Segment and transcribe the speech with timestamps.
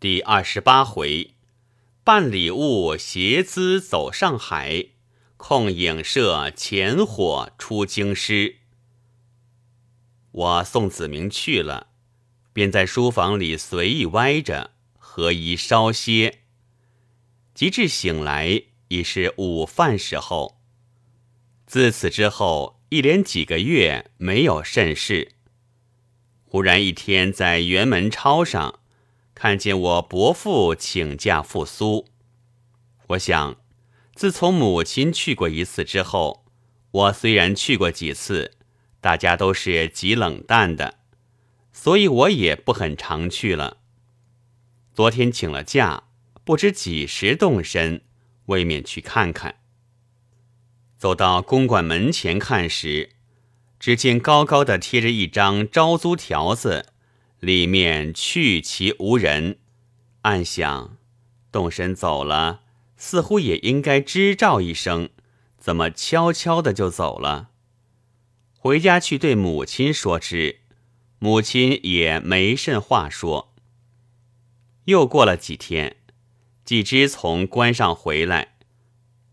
[0.00, 1.34] 第二十八回，
[2.04, 4.90] 办礼物携资走上海，
[5.36, 8.58] 控影社前火出京师。
[10.30, 11.88] 我送子明去了，
[12.52, 16.42] 便在书房里随意歪着，合衣稍歇。
[17.52, 20.60] 及至醒来，已是午饭时候。
[21.66, 25.32] 自此之后，一连几个月没有甚事。
[26.44, 28.77] 忽然一天，在辕门抄上。
[29.40, 32.08] 看见我伯父请假赴苏，
[33.06, 33.54] 我想，
[34.12, 36.44] 自从母亲去过一次之后，
[36.90, 38.56] 我虽然去过几次，
[39.00, 40.98] 大家都是极冷淡的，
[41.72, 43.76] 所以我也不很常去了。
[44.92, 46.08] 昨天请了假，
[46.42, 48.00] 不知几时动身，
[48.46, 49.60] 未免去看看。
[50.96, 53.10] 走到公馆门前看时，
[53.78, 56.86] 只见高高的贴着一张招租条子。
[57.40, 59.58] 里面去其无人，
[60.22, 60.96] 暗想，
[61.52, 62.62] 动身走了，
[62.96, 65.10] 似乎也应该知照一声，
[65.56, 67.50] 怎么悄悄的就走了？
[68.58, 70.62] 回家去对母亲说之，
[71.20, 73.54] 母亲也没甚话说。
[74.86, 75.96] 又过了几天，
[76.64, 78.56] 季之从关上回来，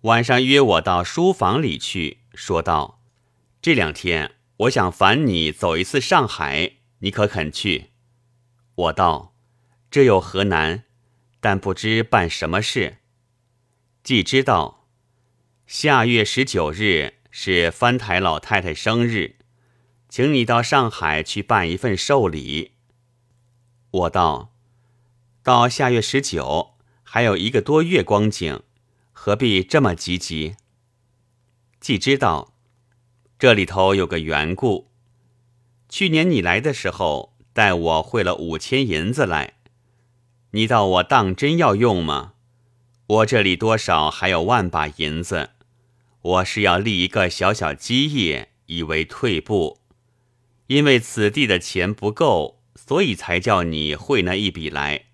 [0.02, 3.02] 晚上约我到书房里去，说道
[3.64, 7.90] ：“这两天我想烦你走一次上海，你可肯去？”
[8.76, 9.34] 我道
[9.90, 10.84] ：“这有何难？
[11.40, 12.98] 但不知办什么事。”
[14.04, 14.86] 既知道
[15.66, 19.38] 下月十九日是翻台老太太生日，
[20.10, 22.74] 请你到上海去办一份寿礼。
[23.92, 24.54] 我道
[25.42, 28.62] ：“到下月十九还有一个多月光景，
[29.14, 30.58] 何必这么急急？”
[31.80, 32.54] 既知道
[33.40, 34.92] 这里头有个缘故，
[35.88, 37.35] 去年你来的时候。
[37.56, 39.54] 待我汇了五千银子来，
[40.52, 42.34] 你道我当真要用吗？
[43.08, 45.52] 我这里多少还有万把银子，
[46.22, 49.80] 我是要立一个小小基业，以为退步。
[50.68, 55.06] 因为此地的钱不够，所以才叫你汇那一笔来。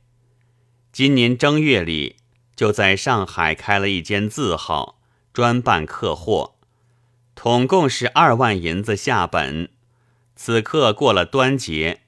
[0.91, 2.15] 今年正月里
[2.55, 4.99] 就在上海开了一间字号，
[5.31, 6.55] 专办客货，
[7.35, 9.69] 统共是二万银子下本。
[10.35, 12.01] 此刻过了端节。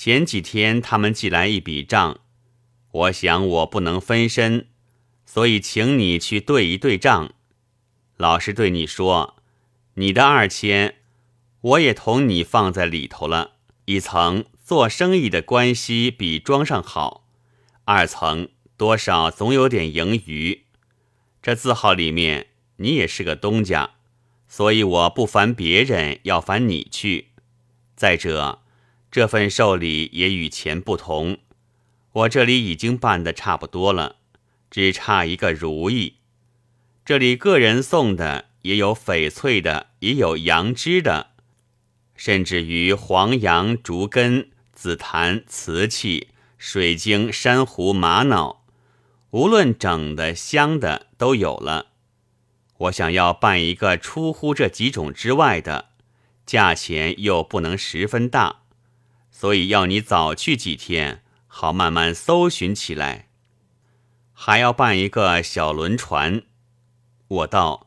[0.00, 2.20] 前几天他们寄来一笔账，
[2.92, 4.68] 我想我不能分身，
[5.26, 7.32] 所以请你去对一对账。
[8.16, 9.34] 老实对你说，
[9.94, 10.98] 你的二千，
[11.60, 13.54] 我也同你放在里头了。
[13.86, 17.24] 一层做生意的关系比装上好，
[17.84, 20.62] 二层多少总有点盈余。
[21.42, 23.94] 这字号里面你也是个东家，
[24.46, 27.30] 所以我不烦别人，要烦你去。
[27.96, 28.60] 再者。
[29.10, 31.38] 这份寿礼也与前不同，
[32.12, 34.16] 我这里已经办得差不多了，
[34.70, 36.16] 只差一个如意。
[37.04, 41.30] 这里个人送的也有翡翠的，也有羊脂的，
[42.14, 48.66] 甚至于黄杨、竹根、紫檀、瓷器、水晶、珊瑚、玛瑙，
[49.30, 51.86] 无论整的、香的都有了。
[52.76, 55.86] 我想要办一个出乎这几种之外的，
[56.44, 58.64] 价钱又不能十分大。
[59.40, 63.28] 所以要你早去几天，好慢慢搜寻起来。
[64.32, 66.42] 还要办一个小轮船。
[67.28, 67.86] 我道：“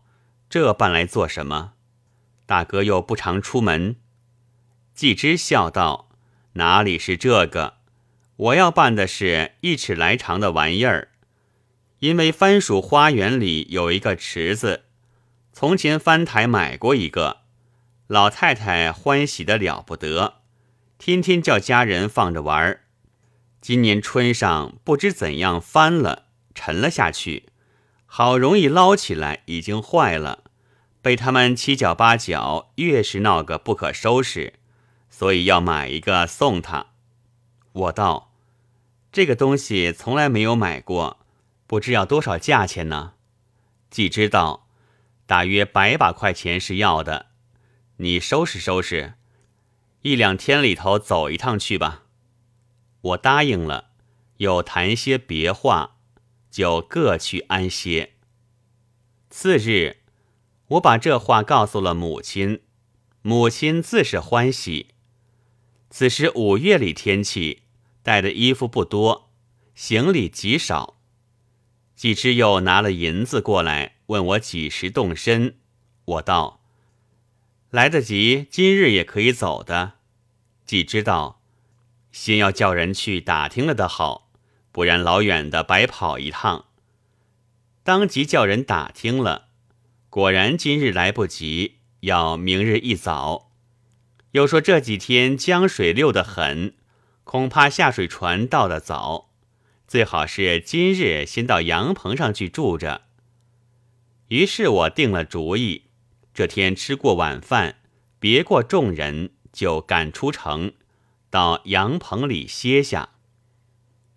[0.50, 1.74] 这办来做什么？
[2.46, 3.98] 大哥又不常出门。”
[4.96, 6.08] 季之笑道
[6.56, 7.80] ：“哪里是这个？
[8.38, 11.10] 我要办的是一尺来长的玩意儿。
[12.00, 14.86] 因为番薯花园里有一个池子，
[15.52, 17.42] 从前翻台买过一个，
[18.08, 20.36] 老太太欢喜的了不得。”
[21.02, 22.82] 天天叫家人放着玩儿，
[23.60, 27.48] 今年春上不知怎样翻了，沉了下去，
[28.06, 30.44] 好容易捞起来，已经坏了，
[31.02, 34.54] 被他们七脚八脚，越是闹个不可收拾，
[35.10, 36.92] 所以要买一个送他。
[37.72, 38.36] 我道：
[39.12, 41.26] 这个东西从来没有买过，
[41.66, 43.14] 不知要多少价钱呢？
[43.90, 44.68] 既知道，
[45.26, 47.26] 大约百把块钱是要的，
[47.98, 49.16] 你收拾收拾。
[50.04, 52.06] 一两天里头走一趟去吧，
[53.02, 53.92] 我答应了，
[54.38, 55.98] 又谈些别话，
[56.50, 58.14] 就各去安歇。
[59.30, 59.98] 次日，
[60.70, 62.62] 我把这话告诉了母亲，
[63.22, 64.88] 母亲自是欢喜。
[65.92, 67.62] 此时五月里天气，
[68.02, 69.30] 带的衣服不多，
[69.76, 70.98] 行李极少。
[71.96, 75.60] 季之又拿了银子过来，问我几时动身。
[76.06, 76.61] 我道。
[77.72, 79.94] 来得及，今日也可以走的。
[80.66, 81.42] 既知道，
[82.12, 84.30] 先要叫人去打听了的好，
[84.74, 86.66] 不然老远的白跑一趟。
[87.84, 89.48] 当即叫人打听了，
[90.10, 93.54] 果然今日来不及，要明日一早。
[94.32, 96.74] 又说这几天江水溜得很，
[97.24, 99.30] 恐怕下水船到得早，
[99.88, 103.04] 最好是今日先到阳棚上去住着。
[104.28, 105.84] 于是我定了主意，
[106.34, 107.76] 这天吃过晚饭，
[108.20, 110.74] 别过众人，就赶出城，
[111.30, 113.10] 到阳棚里歇下。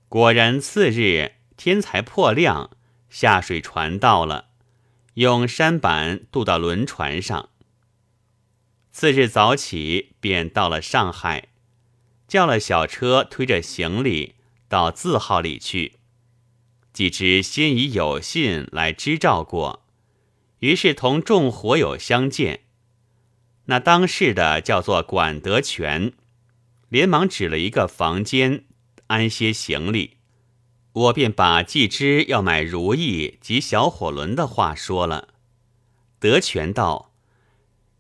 [0.09, 2.71] 果然次日天才破亮，
[3.09, 4.51] 下水船到了，
[5.15, 7.49] 用山板渡到轮船上。
[8.93, 11.49] 次日早起便到了上海，
[12.29, 14.37] 叫了小车推着行李
[14.69, 15.95] 到字号里去。
[16.93, 19.84] 既知先已有信来支照过。
[20.65, 22.61] 于是同众伙友相见，
[23.67, 26.15] 那当事的叫做管德全，
[26.89, 28.65] 连忙指了一个房间
[29.09, 30.17] 安些行李。
[30.93, 35.35] 我便把季之要买如意及小火轮的话说了。
[36.19, 37.13] 德全道：“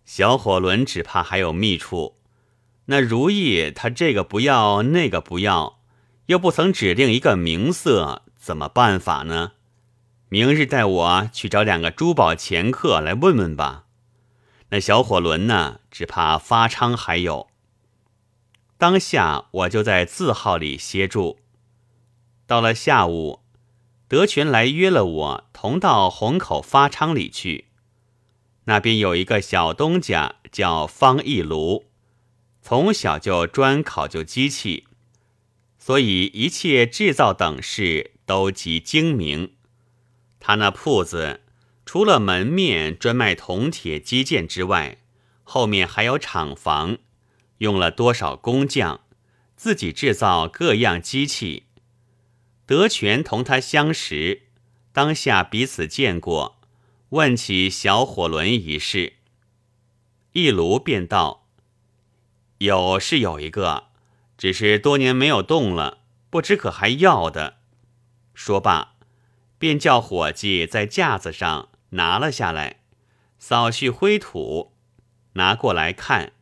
[0.07, 2.17] 小火轮只怕还有秘处，
[2.87, 5.83] 那如意他这个不要，那个不要，
[6.29, 9.53] 又不曾指定一个名色，怎么办法呢？”
[10.35, 13.85] 明日带我去找两个珠宝掮客来问问吧。
[14.71, 15.79] 那小火轮呢？
[15.93, 17.47] 只怕发昌还有。
[18.77, 21.39] 当下我就在字号里歇住。
[22.49, 23.43] 到了下午，
[24.09, 27.67] 德全来约了我，同到虹口发昌里去。
[28.65, 31.85] 那边有一个小东家叫方一炉，
[32.61, 34.89] 从小就专考究机器，
[35.79, 39.53] 所以一切制造等事都极精明。
[40.46, 41.41] 他那铺子
[41.87, 44.99] 除了门面专卖铜铁机件之外，
[45.43, 46.99] 后面还有厂房，
[47.58, 49.00] 用了多少工匠，
[49.56, 51.62] 自己制造各样机器。
[52.67, 54.43] 德全同他相识，
[54.93, 56.61] 当下彼此见过，
[57.08, 59.14] 问起小火轮一事，
[60.32, 61.46] 一炉便道
[62.58, 63.85] ：“有是有一个，
[64.37, 67.56] 只是多年没有动了，不知可还要的。”
[68.35, 68.94] 说罢。
[69.65, 72.81] 便叫伙计在架子上拿了下来，
[73.39, 74.75] 扫去灰土，
[75.33, 76.35] 拿过来看，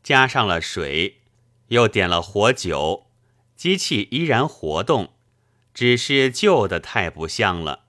[0.00, 1.22] 加上了水，
[1.70, 3.08] 又点了火酒，
[3.56, 5.14] 机器依然活动，
[5.74, 7.86] 只是旧的太不像了。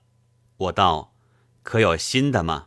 [0.56, 1.14] 我道
[1.62, 2.66] ：“可有新的吗？”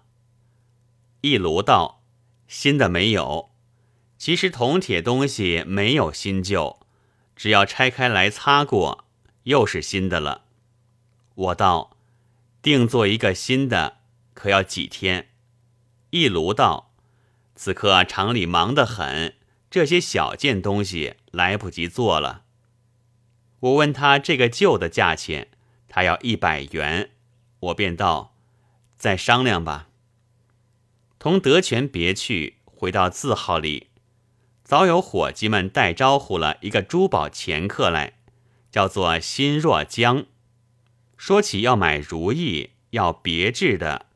[1.20, 2.06] 一炉道
[2.48, 3.52] ：“新的没有。
[4.18, 6.80] 其实铜铁东西没有新旧，
[7.36, 9.04] 只要拆开来擦过，
[9.44, 10.46] 又是新的了。”
[11.36, 11.98] 我道
[12.62, 13.98] ：“定做一个新的，
[14.34, 15.30] 可要几天？”
[16.12, 16.94] 一炉道
[17.56, 19.36] ：“此刻厂里忙得很，
[19.70, 22.44] 这些小件东西来不及做了。”
[23.62, 25.50] 我问他这个旧的价钱，
[25.88, 27.12] 他要一百元，
[27.60, 28.36] 我便道
[28.98, 29.88] ：“再商量吧。”
[31.18, 33.90] 同德全别去，回到字号里，
[34.64, 38.14] 早有伙计们带招呼了一个珠宝掮客来，
[38.72, 40.26] 叫做辛若江。
[41.22, 44.08] 说起要买如意，要别致的，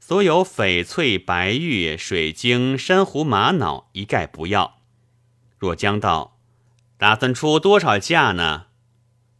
[0.00, 4.80] 所有翡翠、白玉、水晶、珊瑚、玛瑙一概不要。
[5.60, 6.40] 若江道，
[6.98, 8.66] 打算出多少价呢？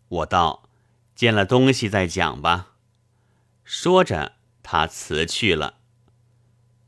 [0.07, 0.69] 我道，
[1.17, 2.75] 见了东西再讲吧。
[3.65, 5.79] 说着，他辞去了。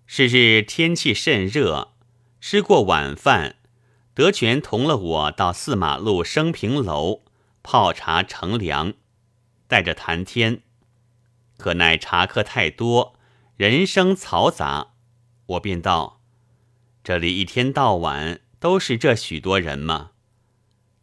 [0.07, 1.95] 是日天气甚热，
[2.41, 3.57] 吃过晚饭，
[4.14, 7.23] 德全同了我到四马路升平楼
[7.64, 8.95] 泡茶乘凉。
[9.73, 10.61] 带着谈天，
[11.57, 13.19] 可奈茶客太多，
[13.57, 14.88] 人声嘈杂，
[15.47, 16.21] 我便道
[17.02, 20.11] ：“这里一天到晚都是这许多人吗？”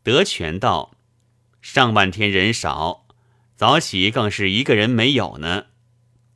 [0.05, 0.91] 德全道
[1.63, 3.07] ：“上半天人少，
[3.55, 5.65] 早起更是一个人没有呢。”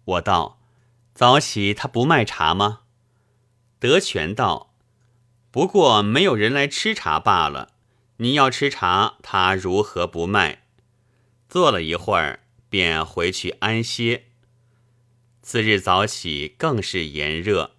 [0.05, 0.59] 我道
[1.13, 2.79] ：“早起他不卖茶吗？”
[3.77, 4.73] 德全道
[5.51, 7.73] ：“不过没有人来吃茶罢了。
[8.17, 10.61] 你要吃茶，他如何不卖？”
[11.53, 14.23] 坐了一会儿，便回去安歇。
[15.43, 17.75] 次日早起更是炎热，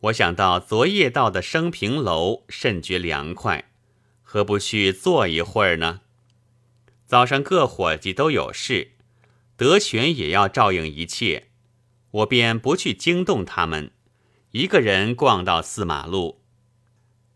[0.00, 3.70] 我想到昨夜到的升平楼甚觉凉快，
[4.20, 6.02] 何不去坐一会儿呢？
[7.06, 8.92] 早上各伙计都有事，
[9.56, 11.46] 德全也要照应一切，
[12.10, 13.92] 我便不去惊动他们，
[14.50, 16.42] 一个人逛到四马路，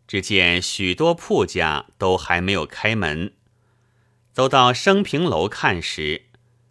[0.06, 3.32] 只见许多铺家都还没有开门。
[4.36, 6.26] 走到升平楼看时，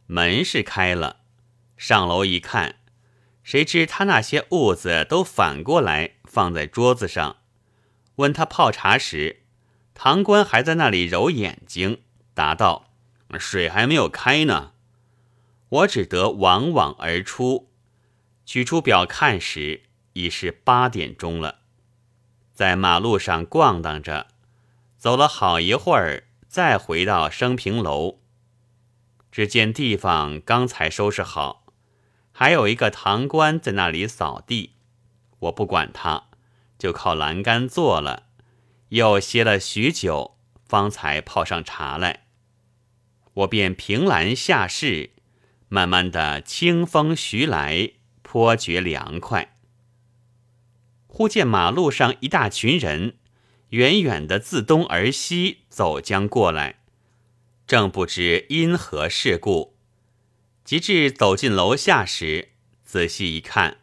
[0.06, 1.22] 门是开了。
[1.76, 2.76] 上楼一看，
[3.42, 7.38] 谁知他那些物子都反过来放在桌子上。
[8.18, 9.42] 问他泡茶时，
[9.96, 12.04] 堂官还在那里揉眼睛，
[12.36, 12.92] 答道
[13.40, 14.74] ：“水还没有开呢。
[15.70, 17.72] 我只得往往而出，
[18.46, 19.82] 取出表看时，
[20.14, 21.62] 已是八点钟了。
[22.54, 24.28] 在马路上逛荡着，
[25.00, 28.22] 走了好一会儿，再回到升平楼。
[29.30, 31.66] 只见地方刚才收拾好，
[32.32, 34.76] 还有一个堂倌在那里扫地。
[35.40, 36.30] 我不管他，
[36.80, 38.28] 就靠栏杆坐了，
[38.88, 42.28] 又歇了许久，方才泡上茶来。
[43.34, 45.12] 我便凭栏下视。
[45.68, 49.58] 慢慢的，清风徐来，颇觉凉快。
[51.08, 53.18] 忽见马路上一大群人，
[53.76, 56.80] 远远的自东而西走将过来，
[57.68, 59.76] 正不知因何事故。
[60.64, 62.54] 及至走进楼下时，
[62.86, 63.80] 仔细一看，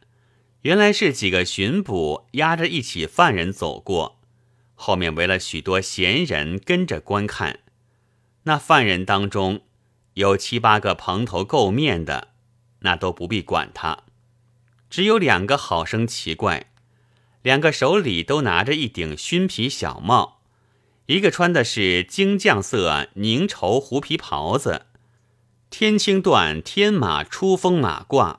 [0.62, 4.18] 原来是几个巡捕押着一起犯人走过，
[4.74, 7.60] 后面围了许多闲人跟着观看。
[8.44, 9.62] 那犯人当中。
[10.14, 12.34] 有七八个蓬头垢面的，
[12.80, 14.04] 那都不必管他。
[14.90, 16.70] 只有两个好生奇怪，
[17.42, 20.40] 两个手里都拿着一顶熏皮小帽，
[21.06, 24.86] 一个穿的是京酱色凝绸狐皮袍子，
[25.68, 28.38] 天青缎天马出风马褂；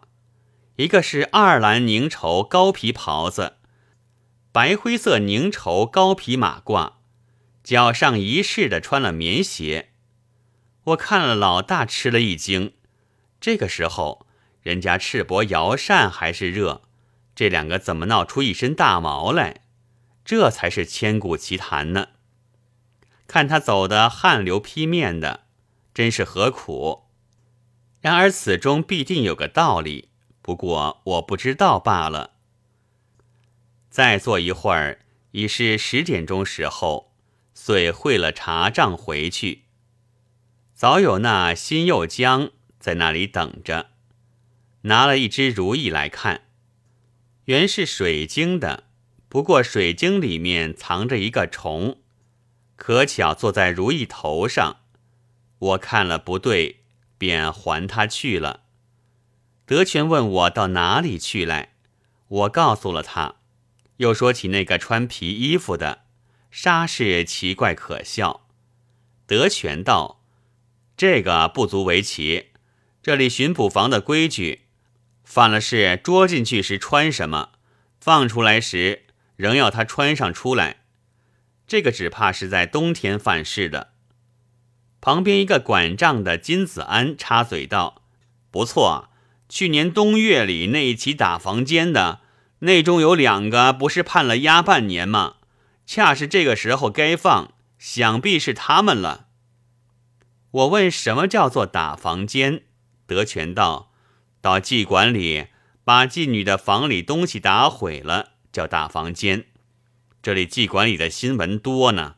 [0.77, 3.57] 一个是二蓝凝绸高皮袍子，
[4.53, 6.93] 白灰色凝绸高皮马褂，
[7.61, 9.89] 脚上一式的穿了棉鞋。
[10.85, 12.73] 我看了，老大吃了一惊。
[13.41, 14.25] 这个时候，
[14.61, 16.83] 人家赤膊摇扇还是热，
[17.35, 19.61] 这两个怎么闹出一身大毛来？
[20.23, 22.09] 这才是千古奇谈呢。
[23.27, 25.45] 看他走的汗流披面的，
[25.93, 27.03] 真是何苦？
[27.99, 30.09] 然而此中必定有个道理，
[30.41, 32.31] 不过我不知道罢了。
[33.89, 34.99] 再坐一会儿，
[35.31, 37.13] 已是十点钟时候，
[37.53, 39.63] 遂会了茶账回去。
[40.73, 43.91] 早有那新右江在那里等着，
[44.81, 46.41] 拿了一只如意来看，
[47.45, 48.85] 原是水晶的，
[49.27, 51.97] 不过水晶里面藏着一个虫，
[52.75, 54.77] 可巧坐在如意头上。
[55.59, 56.81] 我看了不对，
[57.17, 58.61] 便还他去了。
[59.65, 61.73] 德全问我到哪里去来，
[62.27, 63.35] 我告诉了他，
[63.97, 66.03] 又说起那个穿皮衣服的，
[66.51, 68.47] 煞是奇怪可笑。
[69.25, 70.21] 德全道。
[70.95, 72.49] 这个不足为奇。
[73.01, 74.62] 这里巡捕房的规矩，
[75.23, 77.49] 犯了事捉进去时穿什么，
[77.99, 80.81] 放出来时仍要他穿上出来。
[81.65, 83.93] 这个只怕是在冬天犯事的。
[85.01, 88.03] 旁边一个管账的金子安插嘴道
[88.51, 89.09] ：“不错，
[89.49, 92.21] 去年冬月里那一起打房间的，
[92.59, 95.35] 内中有两个不是判了押半年吗？
[95.85, 99.27] 恰是这个时候该放，想必是他们了。”
[100.51, 102.63] 我问什么叫做打房间？
[103.07, 103.91] 德全道：
[104.43, 105.47] 到妓馆里
[105.85, 109.45] 把妓女的房里东西打毁了，叫打房间。
[110.21, 112.15] 这里妓馆里的新闻多呢，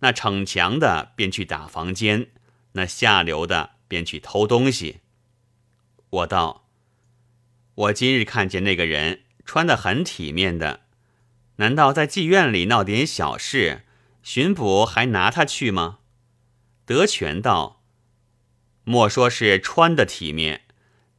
[0.00, 2.26] 那逞强的便去打房间，
[2.72, 4.98] 那下流的便去偷东西。
[6.10, 6.66] 我道：
[7.76, 10.80] 我今日看见那个人穿得很体面的，
[11.56, 13.84] 难道在妓院里闹点小事，
[14.24, 16.00] 巡捕还拿他去吗？
[16.84, 17.80] 德全道
[18.82, 20.62] ：“莫说是穿的体面，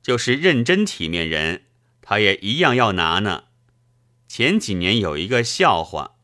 [0.01, 1.63] 就是认真体面人，
[2.01, 3.45] 他也一样要拿呢。
[4.27, 6.15] 前几年有一个笑话，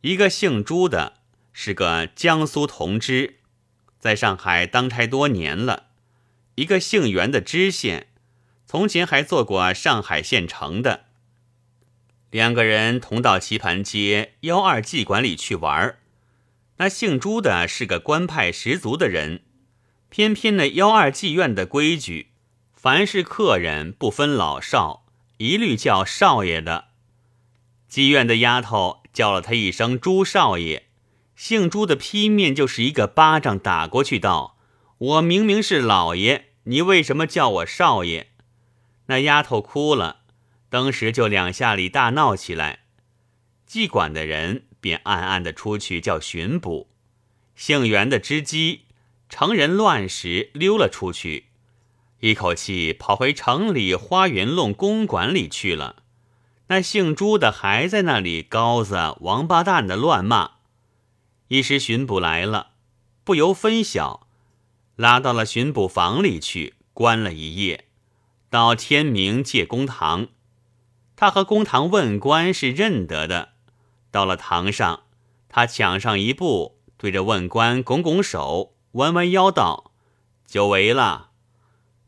[0.00, 1.14] 一个姓朱的，
[1.52, 3.36] 是个江苏同知，
[3.98, 5.88] 在上海当差多年了；
[6.54, 8.06] 一个姓袁的知县，
[8.66, 11.06] 从前还做过上海县城的。
[12.30, 15.98] 两个人同到棋盘街幺二妓馆里去玩儿。”
[16.78, 19.40] 那姓朱的是个官派十足的人，
[20.10, 22.28] 偏偏那幺二妓院的规矩，
[22.86, 25.06] 凡是客人不分老少，
[25.38, 26.84] 一律叫少爷的。
[27.90, 30.84] 妓院的丫头叫了他一声朱少爷，
[31.34, 34.56] 姓朱的劈面就是一个巴掌打过去，道
[34.98, 38.28] ：“我明明是老爷，你为什么叫我少爷？”
[39.06, 40.20] 那丫头哭了，
[40.68, 42.84] 当时就两下里大闹起来。
[43.68, 44.62] 妓馆的人。
[44.80, 46.88] 便暗暗的出去叫巡捕，
[47.56, 48.82] 姓袁的织机
[49.28, 51.45] 成人乱时溜了出去，
[52.20, 56.02] 一口气跑回城里花园弄公馆里去了。
[56.68, 60.52] 那姓朱的还在那里高子王八蛋的乱骂。
[61.48, 62.70] 一时巡捕来了，
[63.22, 64.26] 不由分晓，
[64.96, 67.84] 拉到了巡捕房里去关了一夜，
[68.50, 70.28] 到天明借公堂。
[71.14, 73.50] 他和公堂问官是认得的。
[74.10, 75.04] 到了堂上，
[75.48, 79.92] 他抢上一步，对着问官拱拱手，弯弯腰道
[80.46, 81.25] ：“久违了。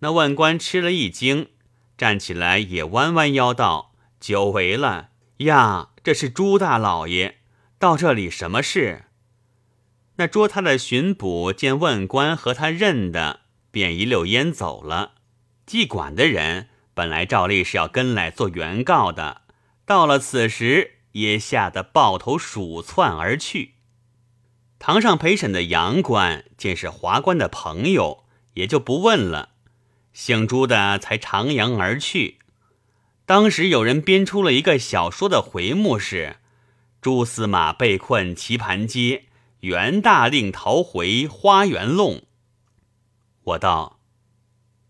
[0.00, 1.48] 那万官吃了一惊，
[1.96, 7.38] 站起来也弯弯腰道：“久违了呀，这是朱大老爷
[7.78, 9.06] 到这里什么事？”
[10.16, 13.40] 那捉他的巡捕见问官和他认的，
[13.70, 15.12] 便一溜烟走了。
[15.64, 19.42] 记管的人本来照例是要跟来做原告的，
[19.84, 23.74] 到了此时也吓得抱头鼠窜而去。
[24.80, 28.24] 堂上陪审的杨官见是华官的朋友，
[28.54, 29.50] 也就不问了。
[30.12, 32.38] 姓朱的才徜徉而去。
[33.26, 36.36] 当时有人编出了一个小说的回目是
[37.00, 39.26] ：“朱司马被困棋盘街。”
[39.62, 42.22] 袁大令逃回花园弄。
[43.42, 43.98] 我道：“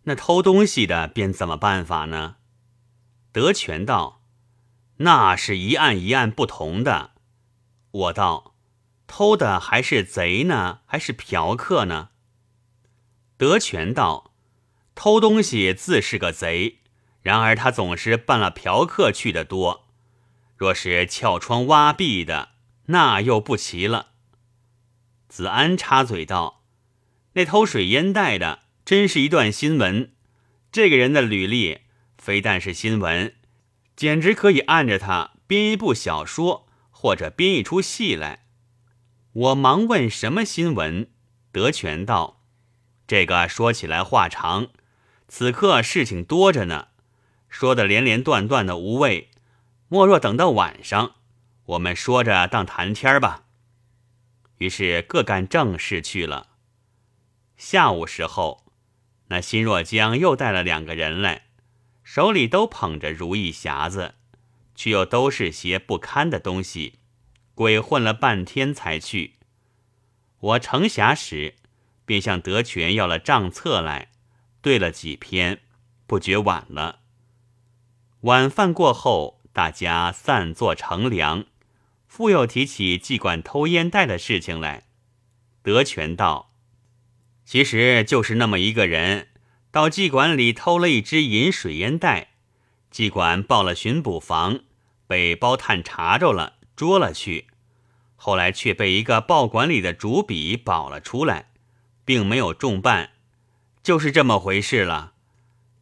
[0.05, 2.37] 那偷东西的便怎么办法呢？”
[3.33, 4.21] 德全道
[4.99, 7.13] ：“那是一案一案不同的。”
[7.91, 8.55] 我道
[9.09, 12.11] ：“偷的还是贼呢，还是嫖客呢？”
[13.39, 14.28] 德全道
[15.01, 16.81] ：“偷东西自是个贼，
[17.23, 19.87] 然而他总是办了嫖客去的多。
[20.57, 22.49] 若是撬窗挖壁的，
[22.87, 24.09] 那又不齐了。”
[25.31, 26.65] 子安插嘴道
[27.35, 30.11] ：“那偷水烟袋的，真是一段新闻。
[30.73, 31.83] 这个人的履历，
[32.19, 33.37] 非但是新闻，
[33.95, 38.47] 简直可以按着他编一部小说，或者编一出戏来。”
[39.33, 41.09] 我忙问：“什么新闻？”
[41.53, 42.43] 德全道
[43.07, 44.71] ：“这个说起来话长，
[45.29, 46.89] 此刻事情多着呢，
[47.49, 49.31] 说的连连断断的无味。
[49.89, 51.15] 莫若等到晚上，
[51.67, 53.45] 我们说着当谈天儿吧。”
[54.59, 56.49] 于是各干正事去了。
[57.57, 58.65] 下午时候，
[59.29, 61.47] 那辛若江又带了两个人来，
[62.03, 64.15] 手里都捧着如意匣子，
[64.75, 66.99] 却又都是些不堪的东西，
[67.55, 69.35] 鬼混了半天才去。
[70.41, 71.55] 我成匣时，
[72.05, 74.11] 便向德全要了账册来，
[74.69, 75.61] 对了几篇，
[76.07, 77.01] 不觉晚了。
[78.21, 81.47] 晚饭过后，大家散坐乘凉。
[82.07, 84.89] 复又提起妓馆偷烟袋的事情来，
[85.63, 86.53] 德全道
[87.47, 89.29] ：“其实就是那么一个人，
[89.71, 92.33] 到妓馆里偷了一只银水烟袋，
[92.93, 94.61] 妓馆报了巡捕房，
[95.07, 97.47] 被包探查着了，捉了去。
[98.17, 101.53] 后来却被一个报馆里的主笔保了出来，
[102.05, 103.13] 并没有重办，
[103.89, 105.15] 就是这么回事了。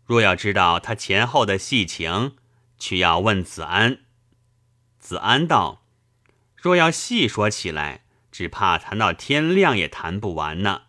[0.05, 2.37] 若要知道他前后的细情，
[2.79, 3.99] 却要问子安。”
[5.01, 5.83] 子安道。
[6.55, 10.83] 若要细说起来，只怕谈到天亮也谈不完呢，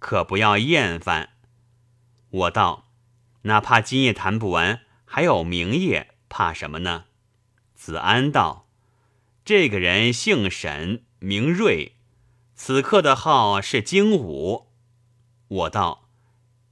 [0.00, 1.28] 可不要厌烦。
[2.30, 2.88] 我道，
[3.42, 7.04] 哪怕今夜谈不完，还有明夜，怕什么呢？
[7.76, 8.66] 子安道，
[9.44, 11.94] 这个人姓沈，名瑞，
[12.56, 14.66] 此刻的号是精武。
[15.46, 16.05] 我道，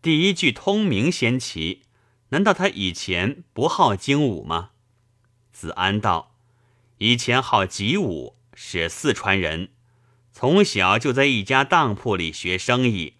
[0.04, 1.84] 第一句通明先奇，
[2.28, 4.72] 难道他以前不好精武吗？
[5.50, 6.34] 子安道，
[6.98, 8.36] 以前好吉武。
[8.52, 9.70] 是四川人，
[10.30, 13.14] 从小就在一家当铺里学生意。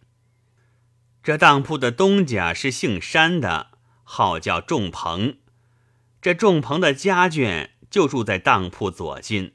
[1.23, 3.71] 这当铺的东家是姓山的，
[4.03, 5.39] 号叫仲鹏。
[6.21, 9.55] 这仲鹏的家眷就住在当铺左近。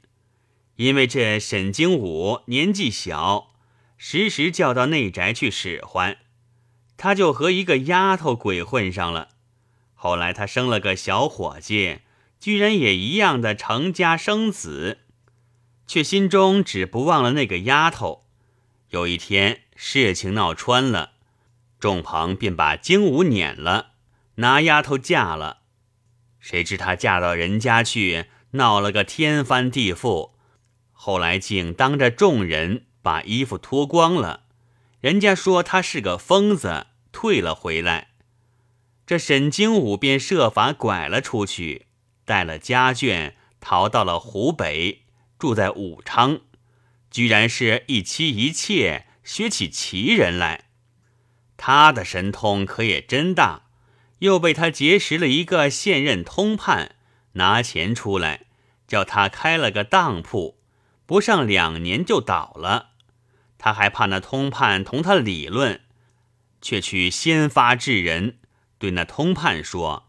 [0.74, 3.54] 因为这沈经武年纪小，
[3.96, 6.18] 时时叫到内宅去使唤，
[7.02, 9.28] 他就和一个丫头鬼混上了。
[9.94, 12.00] 后来他生了个小伙计，
[12.38, 14.98] 居然也一样的成家生子。
[15.86, 18.26] 却心中只不忘了那个丫头。
[18.90, 21.12] 有一天事情闹穿了，
[21.78, 23.92] 众鹏便把精武撵了，
[24.34, 25.60] 拿丫头嫁了。
[26.38, 30.32] 谁知她嫁到人家去，闹了个天翻地覆。
[30.92, 34.42] 后来竟当着众人把衣服脱光了，
[35.00, 38.08] 人家说她是个疯子，退了回来。
[39.06, 41.86] 这沈精武便设法拐了出去，
[42.24, 45.02] 带了家眷逃到了湖北。
[45.38, 46.40] 住在武昌，
[47.10, 50.66] 居然是一妻一妾，学起奇人来。
[51.56, 53.62] 他的神通可也真大，
[54.18, 56.96] 又被他结识了一个现任通判，
[57.32, 58.48] 拿钱出来，
[58.86, 60.58] 叫他开了个当铺，
[61.06, 62.90] 不上两年就倒了。
[63.56, 65.80] 他还怕那通判同他理论，
[66.60, 68.38] 却去先发制人，
[68.78, 70.04] 对那通判说：“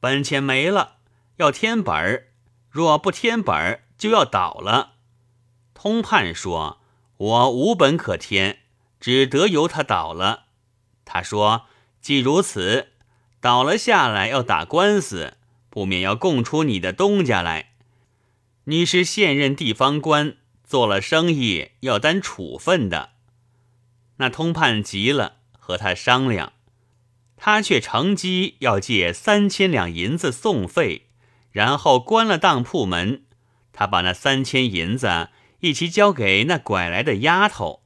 [0.00, 0.96] 本钱没了，
[1.36, 2.28] 要添本儿，
[2.70, 4.94] 若不添本儿。”就要倒了，
[5.74, 6.80] 通判说
[7.18, 8.60] ：“我无本可添，
[8.98, 10.44] 只得由他倒了。”
[11.04, 11.66] 他说
[12.00, 12.92] ：“既如此，
[13.42, 15.34] 倒了下来要打官司，
[15.68, 17.72] 不免要供出你的东家来。
[18.64, 23.10] 你是现任地方官，做了生意要担处分的。”
[24.16, 25.39] 那通判急了，
[25.70, 26.52] 和他商量，
[27.36, 31.06] 他却乘机要借三千两银子送费，
[31.52, 33.22] 然后关了当铺门。
[33.72, 35.28] 他把那三千银子
[35.60, 37.82] 一起交给那拐来的丫头，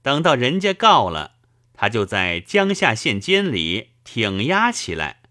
[0.00, 1.32] 等到人家告了，
[1.74, 5.22] 他就在江夏县监里挺押起来。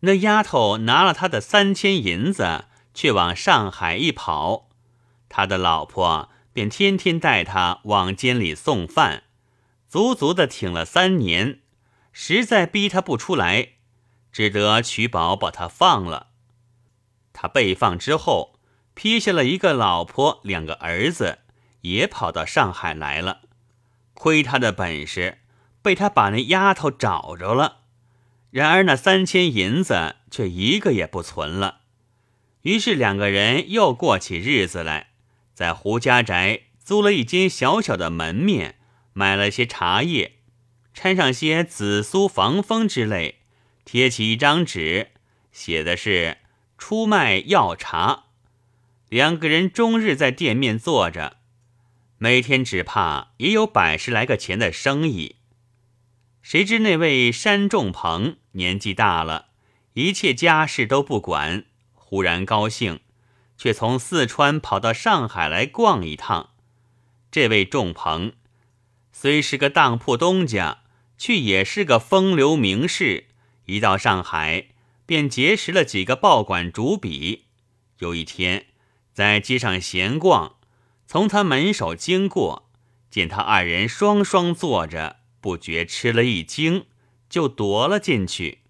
[0.00, 4.68] 那丫头拿了他的三千银子，却往上海一跑，
[5.28, 9.24] 他的老婆便天天带他往监里送饭，
[9.92, 11.60] 足足的挺了三年，
[12.14, 13.72] 实在逼他不出来，
[14.32, 16.28] 只得取保把他放了。
[17.34, 18.58] 他被放之后。
[18.94, 21.40] 批下了一个老婆，两个儿子，
[21.80, 23.40] 也跑到上海来了。
[24.12, 25.38] 亏他的本事，
[25.80, 27.80] 被他把那丫头找着了。
[28.50, 31.80] 然而那三千银子却一个也不存了。
[32.62, 35.12] 于是两个人又过起日子来，
[35.54, 38.78] 在胡家宅租了一间小小的门面，
[39.12, 40.36] 买了些茶叶，
[40.94, 43.40] 掺上些紫苏、防风之类，
[43.84, 45.08] 贴起一张纸，
[45.50, 46.38] 写的是
[46.78, 48.24] “出卖药茶”。
[49.08, 51.36] 两个人终日在店面坐着，
[52.16, 55.36] 每天只怕也有百十来个钱的生意。
[56.40, 59.48] 谁知那位山仲鹏年纪大了，
[59.92, 63.00] 一切家事都不管，忽然高兴，
[63.58, 66.50] 却从四川跑到上海来逛一趟。
[67.30, 68.32] 这位仲鹏
[69.22, 70.78] 虽是个当铺东家，
[71.16, 73.26] 却也是个风流名士。
[73.66, 74.70] 一到上海，
[75.06, 77.44] 便结识了几个报馆主笔。
[77.98, 78.66] 有一天。
[79.12, 80.56] 在街上闲逛，
[81.06, 82.68] 从他门首经过，
[83.12, 86.86] 见他二人双双坐着，不觉吃了一惊，
[87.30, 88.62] 就夺了进去。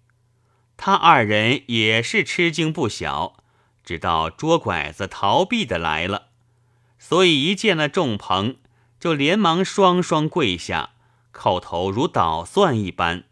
[0.77, 3.37] 他二人也是吃惊不小，
[3.83, 6.27] 直到捉拐子逃避的来了，
[6.99, 8.57] 所以一见了众鹏，
[9.03, 10.91] 就连忙双双跪下，
[11.33, 13.25] 叩头如捣蒜一般。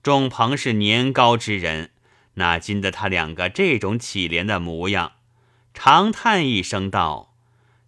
[0.00, 1.90] 仲鹏是年高之人，
[2.34, 5.14] 哪禁得他两个这种乞怜的模样？
[5.74, 7.34] 长叹一声道：“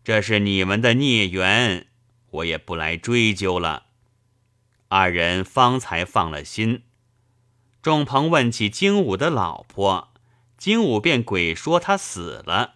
[0.02, 1.86] 这是你们的孽缘，
[2.30, 3.84] 我也不来追究了。”
[4.90, 6.82] 二人方才放了心。
[7.80, 10.12] 仲鹏问起精武的老婆，
[10.56, 12.74] 精武便鬼说他死了。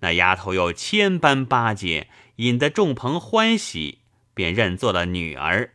[0.00, 3.98] 那丫头又千般巴结，引得众朋欢喜，
[4.34, 5.72] 便认作了女儿。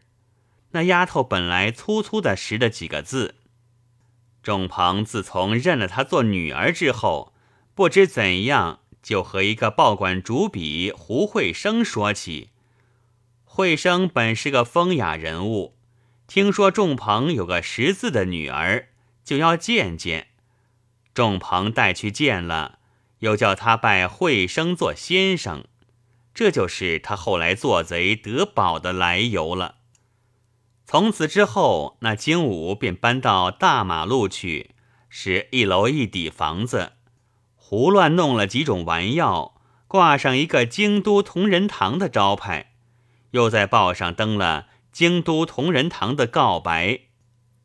[0.71, 3.35] 那丫头本来粗粗的识得几个字，
[4.41, 7.33] 众朋自从认了她做女儿之后。
[7.73, 12.49] 不知怎样，就和一个报馆主笔胡慧生说起。
[13.45, 15.77] 慧生本是个风雅人物，
[16.27, 18.89] 听说众朋有个识字的女儿，
[19.23, 20.27] 就要见见。
[21.13, 22.79] 众朋带去见了，
[23.19, 25.63] 又叫他拜慧生做先生，
[26.33, 29.75] 这就是他后来做贼得宝的来由了。
[30.85, 34.71] 从此之后，那精武便搬到大马路去，
[35.09, 36.93] 是一楼一底房子。
[37.55, 42.73] 胡乱弄了几种丸药，挂上一个京都同仁堂的招牌，
[43.31, 46.99] 又在报上登了京都同仁堂的告白。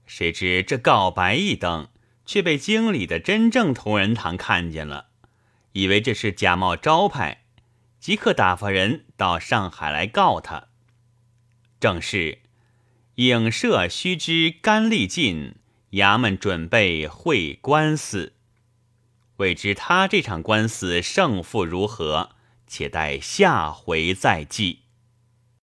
[0.07, 1.89] 谁知这告白一登，
[2.25, 5.07] 却被京里的真正同仁堂看见了，
[5.73, 7.46] 以为这是假冒招牌，
[8.07, 10.69] 即刻打发人到上海来告他。
[11.81, 12.39] 正是
[13.17, 15.57] 影射须知甘力尽，
[15.91, 18.35] 衙门准备会官司。
[19.39, 22.37] 未知他这场官司胜负如何，
[22.69, 24.83] 且待下回再记。